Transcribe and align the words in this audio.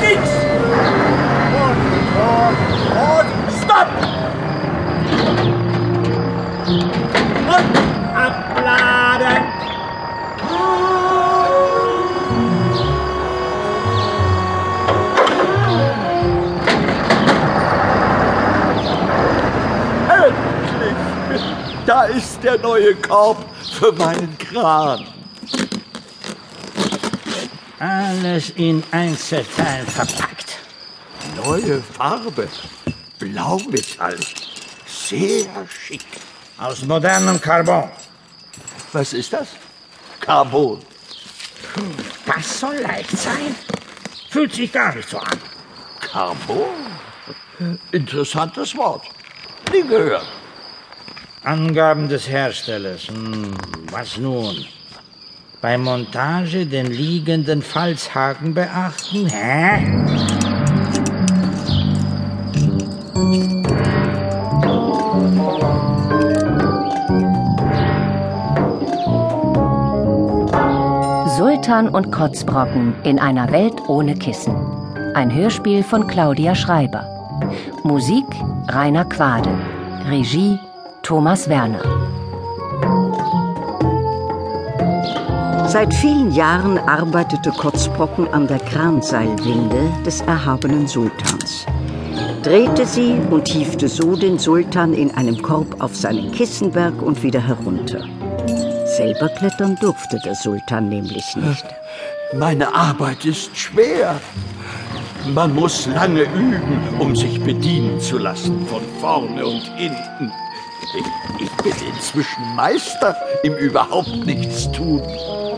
links! 0.00 0.30
Und, 1.60 1.78
und, 2.96 3.28
stopp! 3.62 3.90
Und 7.46 7.68
abladen! 8.16 9.44
Endlich! 20.08 21.42
Da 21.86 22.04
ist 22.04 22.42
der 22.42 22.58
neue 22.58 22.94
Korb 22.96 23.38
für 23.78 23.92
meinen 23.92 24.36
Kran. 24.38 25.19
Alles 27.80 28.50
in 28.56 28.84
Einzelteilen 28.90 29.86
verpackt. 29.86 30.58
Neue 31.34 31.80
Farbe. 31.80 32.46
Blaumetall. 33.18 34.18
Sehr 34.86 35.66
schick. 35.66 36.04
Aus 36.58 36.84
modernem 36.84 37.40
Carbon. 37.40 37.88
Was 38.92 39.14
ist 39.14 39.32
das? 39.32 39.48
Carbon. 40.20 40.78
Das 42.26 42.60
soll 42.60 42.76
leicht 42.80 43.16
sein. 43.16 43.54
Fühlt 44.28 44.52
sich 44.52 44.70
gar 44.70 44.94
nicht 44.94 45.08
so 45.08 45.16
an. 45.16 45.38
Carbon? 46.00 46.66
Interessantes 47.92 48.76
Wort. 48.76 49.06
Nie 49.72 49.88
gehört. 49.88 50.28
Angaben 51.44 52.10
des 52.10 52.28
Herstellers. 52.28 53.08
Hm, 53.08 53.56
was 53.90 54.18
nun? 54.18 54.66
Bei 55.62 55.76
Montage 55.76 56.64
den 56.64 56.86
liegenden 56.86 57.60
Falzhaken 57.60 58.54
beachten? 58.54 59.26
Hä? 59.26 59.86
Sultan 71.36 71.90
und 71.90 72.10
Kotzbrocken 72.10 72.94
in 73.04 73.18
einer 73.18 73.52
Welt 73.52 73.74
ohne 73.86 74.14
Kissen. 74.14 74.56
Ein 75.14 75.34
Hörspiel 75.34 75.82
von 75.82 76.06
Claudia 76.06 76.54
Schreiber. 76.54 77.04
Musik 77.82 78.24
Rainer 78.68 79.04
Quade. 79.04 79.50
Regie 80.08 80.58
Thomas 81.02 81.50
Werner. 81.50 81.99
Seit 85.70 85.94
vielen 85.94 86.32
Jahren 86.32 86.78
arbeitete 86.78 87.52
Kotzbrocken 87.52 88.26
an 88.34 88.48
der 88.48 88.58
Kranseilwinde 88.58 89.92
des 90.04 90.20
erhabenen 90.22 90.88
Sultans. 90.88 91.64
Drehte 92.42 92.84
sie 92.84 93.20
und 93.30 93.46
hiefte 93.46 93.88
so 93.88 94.16
den 94.16 94.36
Sultan 94.36 94.92
in 94.92 95.14
einem 95.14 95.40
Korb 95.40 95.80
auf 95.80 95.94
seinen 95.94 96.32
Kissenberg 96.32 97.00
und 97.00 97.22
wieder 97.22 97.40
herunter. 97.40 98.04
Selber 98.96 99.28
klettern 99.28 99.78
durfte 99.80 100.18
der 100.24 100.34
Sultan 100.34 100.88
nämlich 100.88 101.36
nicht. 101.36 101.64
Meine 102.34 102.74
Arbeit 102.74 103.24
ist 103.24 103.56
schwer. 103.56 104.20
Man 105.32 105.54
muss 105.54 105.86
lange 105.86 106.22
üben, 106.22 106.82
um 106.98 107.14
sich 107.14 107.40
bedienen 107.44 108.00
zu 108.00 108.18
lassen, 108.18 108.66
von 108.66 108.82
vorne 109.00 109.46
und 109.46 109.62
hinten. 109.76 110.32
Ich, 111.38 111.46
ich 111.46 111.56
bin 111.62 111.74
inzwischen 111.94 112.56
Meister 112.56 113.14
im 113.44 113.54
überhaupt 113.54 114.26
nichts 114.26 114.68
tun. 114.72 115.00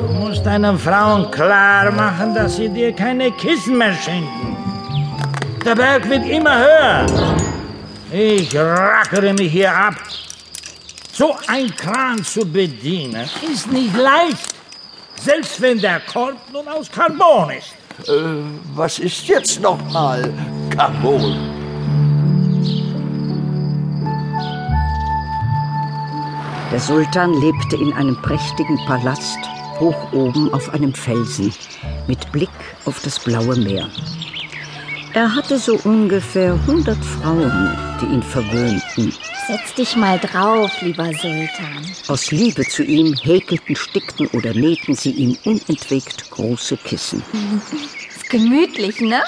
Du 0.00 0.06
musst 0.06 0.46
deinen 0.46 0.78
Frauen 0.78 1.30
klar 1.30 1.90
machen, 1.92 2.34
dass 2.34 2.56
sie 2.56 2.70
dir 2.70 2.92
keine 2.92 3.30
Kissen 3.32 3.76
mehr 3.76 3.92
schenken. 3.92 4.56
Der 5.64 5.74
Berg 5.74 6.08
wird 6.08 6.26
immer 6.26 6.58
höher. 6.58 7.06
Ich 8.10 8.56
rackere 8.56 9.34
mich 9.34 9.52
hier 9.52 9.72
ab. 9.72 9.94
So 11.12 11.36
ein 11.48 11.74
Kran 11.76 12.24
zu 12.24 12.50
bedienen 12.50 13.28
ist 13.52 13.70
nicht 13.70 13.94
leicht. 13.94 14.54
Selbst 15.16 15.60
wenn 15.60 15.78
der 15.78 16.00
Korb 16.00 16.38
nun 16.50 16.66
aus 16.66 16.90
Carbon 16.90 17.50
ist. 17.50 17.74
Äh, 18.08 18.12
was 18.74 18.98
ist 18.98 19.28
jetzt 19.28 19.60
nochmal 19.60 20.32
Carbon? 20.74 21.36
Der 26.72 26.80
Sultan 26.80 27.34
lebte 27.34 27.76
in 27.76 27.92
einem 27.92 28.16
prächtigen 28.22 28.78
Palast 28.86 29.38
hoch 29.80 30.12
oben 30.12 30.52
auf 30.52 30.72
einem 30.72 30.94
Felsen 30.94 31.52
mit 32.06 32.30
Blick 32.32 32.50
auf 32.84 33.00
das 33.02 33.18
blaue 33.18 33.56
Meer. 33.56 33.88
Er 35.12 35.34
hatte 35.34 35.58
so 35.58 35.76
ungefähr 35.82 36.52
100 36.52 36.96
Frauen, 37.04 37.76
die 38.00 38.06
ihn 38.06 38.22
verwöhnten. 38.22 39.12
Setz 39.48 39.74
dich 39.74 39.96
mal 39.96 40.20
drauf, 40.20 40.70
lieber 40.82 41.06
Sultan. 41.06 41.84
Aus 42.06 42.30
Liebe 42.30 42.62
zu 42.62 42.84
ihm 42.84 43.14
häkelten, 43.14 43.74
stickten 43.74 44.28
oder 44.28 44.54
nähten 44.54 44.94
sie 44.94 45.10
ihm 45.10 45.36
unentwegt 45.44 46.30
große 46.30 46.76
Kissen. 46.76 47.24
Ist 48.08 48.30
gemütlich, 48.30 49.00
ne? 49.00 49.20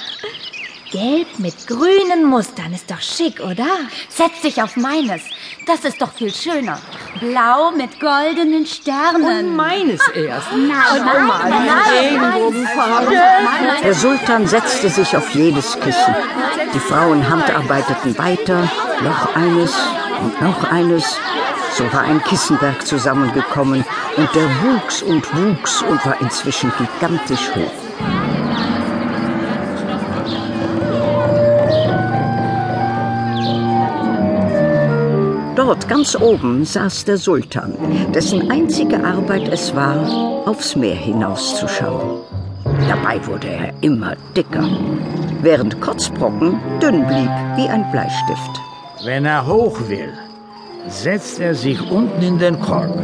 Gelb 0.93 1.39
mit 1.39 1.67
grünen 1.67 2.27
Mustern 2.27 2.75
ist 2.75 2.91
doch 2.91 3.01
schick, 3.01 3.41
oder? 3.41 3.65
Setz 4.11 4.43
dich 4.43 4.63
auf 4.63 4.77
meines. 4.77 5.23
Das 5.67 5.87
ist 5.87 6.03
doch 6.03 6.13
viel 6.13 6.33
schöner. 6.35 6.79
Blau 7.19 7.71
mit 7.71 7.99
goldenen 7.99 8.67
Sternen. 8.67 9.47
Und 9.47 9.57
meines 9.57 10.07
erst. 10.09 10.53
Nein, 10.53 10.69
nein, 10.69 11.31
nein, 11.49 12.21
nein, 12.21 13.83
Der 13.83 13.95
Sultan 13.95 14.47
setzte 14.47 14.91
sich 14.91 15.17
auf 15.17 15.35
jedes 15.35 15.81
Kissen. 15.81 16.15
Die 16.75 16.79
Frauen 16.79 17.27
handarbeiteten 17.27 18.19
weiter, 18.19 18.71
noch 19.03 19.35
eines 19.35 19.75
und 20.21 20.43
noch 20.43 20.71
eines. 20.71 21.17
So 21.75 21.91
war 21.91 22.03
ein 22.03 22.23
Kissenberg 22.23 22.87
zusammengekommen 22.87 23.83
und 24.19 24.35
der 24.35 24.45
wuchs 24.63 25.03
und 25.03 25.25
wuchs 25.35 25.81
und 25.81 26.05
war 26.05 26.21
inzwischen 26.21 26.71
gigantisch 26.77 27.51
hoch. 27.55 28.32
Dort 35.65 35.89
ganz 35.89 36.17
oben 36.17 36.65
saß 36.65 37.05
der 37.05 37.17
Sultan, 37.17 37.73
dessen 38.13 38.51
einzige 38.51 38.99
Arbeit 39.05 39.47
es 39.47 39.73
war, 39.77 39.97
aufs 40.45 40.75
Meer 40.75 40.97
hinauszuschauen. 40.97 42.19
Dabei 42.89 43.25
wurde 43.29 43.47
er 43.47 43.73
immer 43.81 44.17
dicker, 44.37 44.69
während 45.41 45.81
Kotzbrocken 45.81 46.59
dünn 46.81 47.07
blieb 47.07 47.31
wie 47.55 47.69
ein 47.69 47.89
Bleistift. 47.93 48.61
Wenn 49.05 49.25
er 49.25 49.47
hoch 49.47 49.79
will, 49.87 50.13
setzt 50.89 51.39
er 51.39 51.55
sich 51.55 51.81
unten 51.93 52.21
in 52.21 52.41
den 52.41 52.59
Korb. 52.59 52.99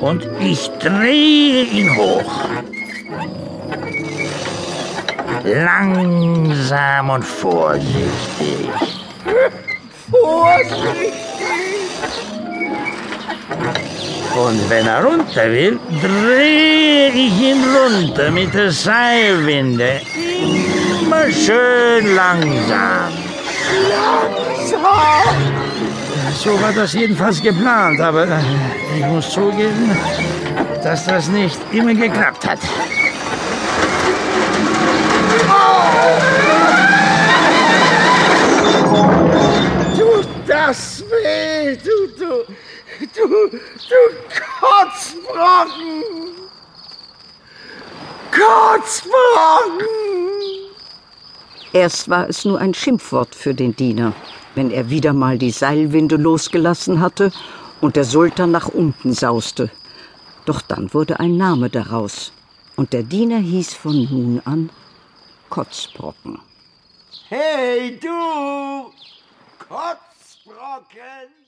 Und 0.00 0.26
ich 0.40 0.68
drehe 0.80 1.62
ihn 1.62 1.96
hoch. 1.96 2.79
Langsam 5.44 7.10
und 7.10 7.24
vorsichtig. 7.24 8.68
Vorsichtig! 10.10 11.12
Und 14.36 14.70
wenn 14.70 14.86
er 14.86 15.04
runter 15.04 15.50
will, 15.50 15.78
drehe 16.00 17.10
ich 17.10 17.40
ihn 17.40 17.64
runter 17.74 18.30
mit 18.30 18.54
der 18.54 18.70
Seilwinde. 18.70 20.00
Immer 21.02 21.30
schön 21.30 22.14
langsam. 22.14 23.12
Langsam! 23.88 25.60
So 26.34 26.60
war 26.62 26.72
das 26.72 26.92
jedenfalls 26.94 27.42
geplant, 27.42 28.00
aber 28.00 28.26
ich 28.96 29.04
muss 29.04 29.30
zugeben, 29.30 29.96
dass 30.82 31.04
das 31.04 31.28
nicht 31.28 31.58
immer 31.72 31.94
geklappt 31.94 32.48
hat. 32.48 32.58
Kotzbrocken! 44.30 46.04
Kotzbrocken! 48.30 49.88
Erst 51.72 52.08
war 52.08 52.28
es 52.28 52.44
nur 52.44 52.58
ein 52.58 52.74
Schimpfwort 52.74 53.34
für 53.34 53.54
den 53.54 53.76
Diener, 53.76 54.12
wenn 54.54 54.70
er 54.70 54.90
wieder 54.90 55.12
mal 55.12 55.38
die 55.38 55.50
Seilwinde 55.50 56.16
losgelassen 56.16 57.00
hatte 57.00 57.32
und 57.80 57.96
der 57.96 58.04
Sultan 58.04 58.50
nach 58.50 58.68
unten 58.68 59.12
sauste. 59.12 59.70
Doch 60.46 60.62
dann 60.62 60.92
wurde 60.94 61.20
ein 61.20 61.36
Name 61.36 61.70
daraus, 61.70 62.32
und 62.76 62.92
der 62.92 63.02
Diener 63.02 63.38
hieß 63.38 63.74
von 63.74 64.04
nun 64.10 64.42
an 64.44 64.70
Kotzbrocken. 65.48 66.40
Hey, 67.28 67.98
du! 68.00 68.90
Kotzbrocken! 69.58 71.39